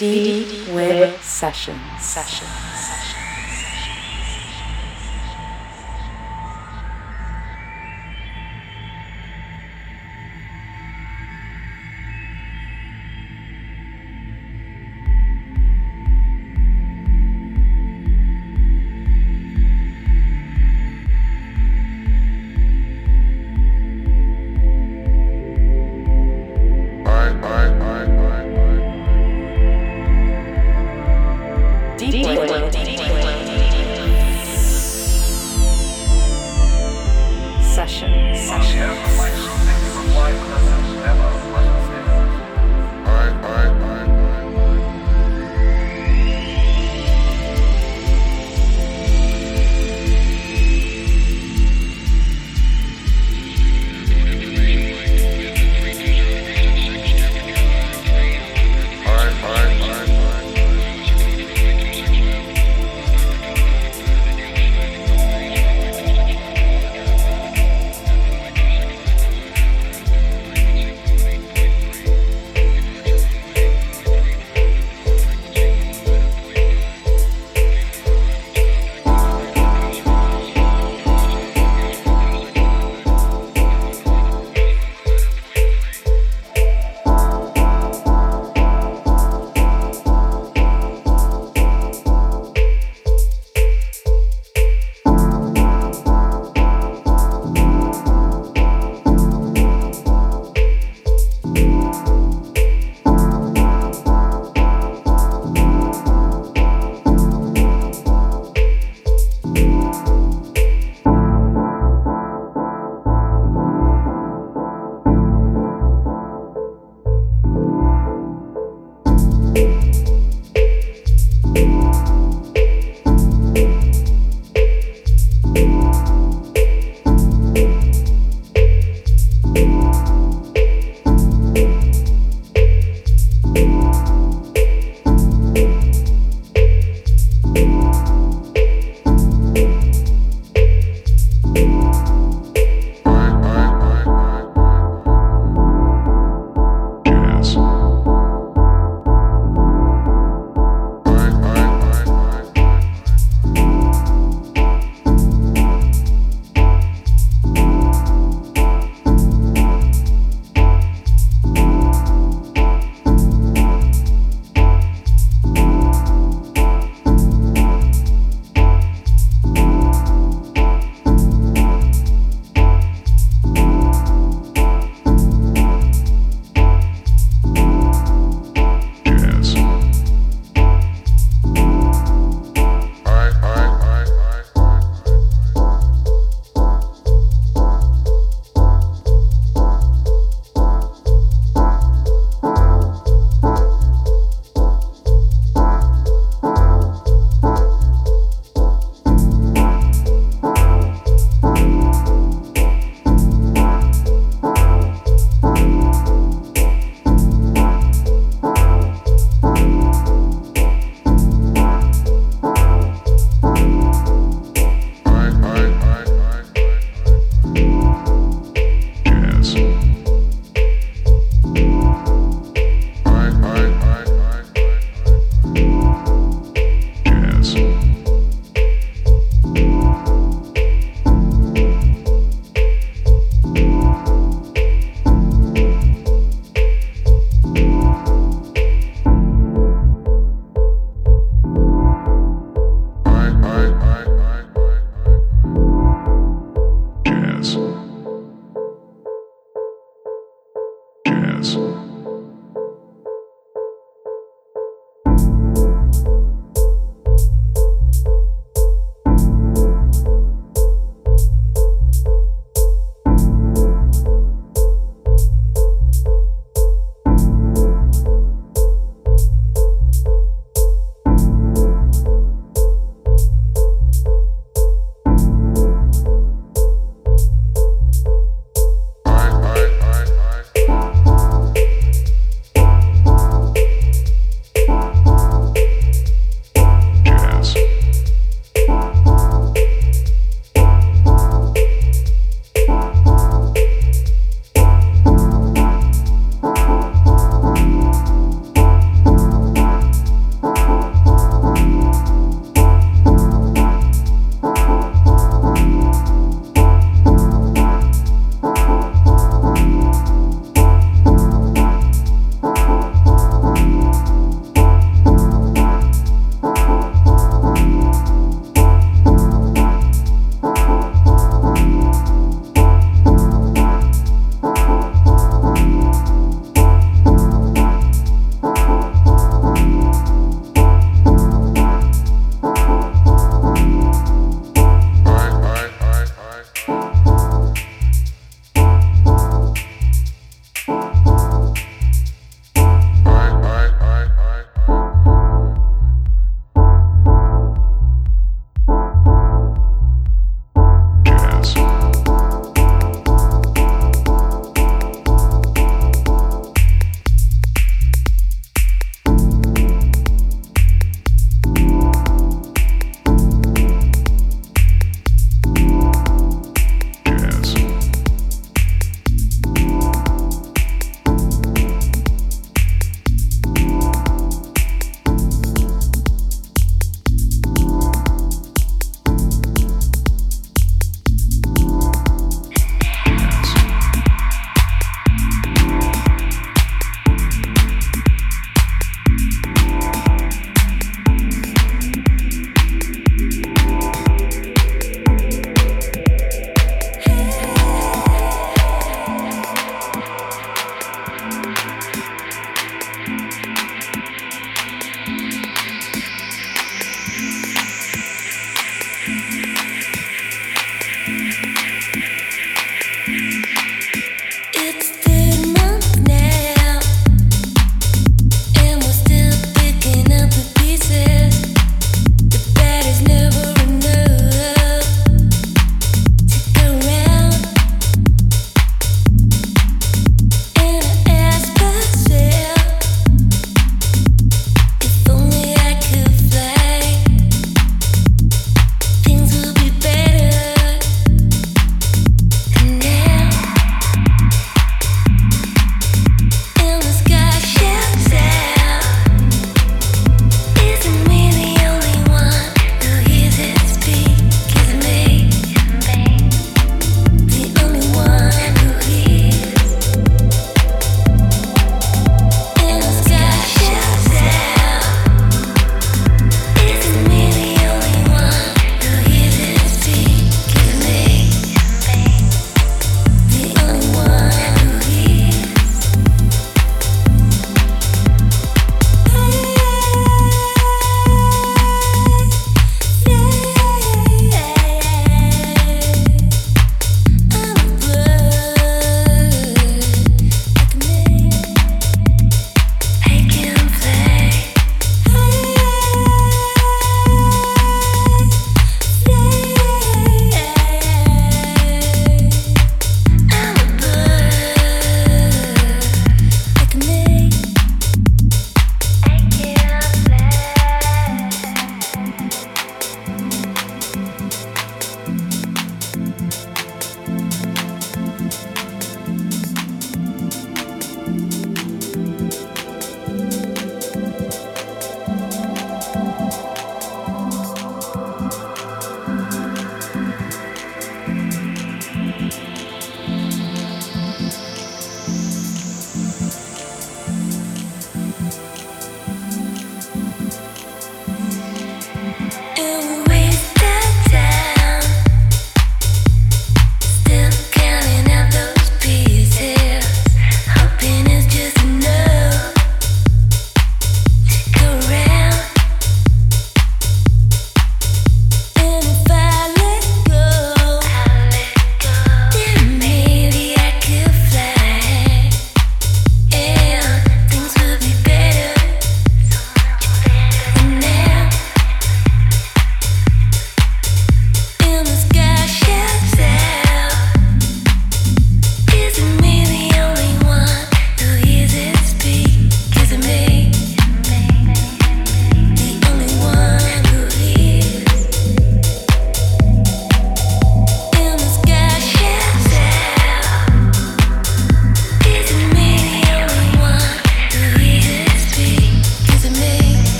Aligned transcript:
Deep 0.00 0.72
Web 0.72 1.20
Sessions. 1.20 1.78
Sessions. 2.00 3.19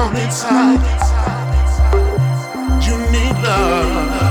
down 0.00 0.16
inside. 0.16 0.80
You 2.82 2.96
need 3.12 3.36
love. 3.44 4.29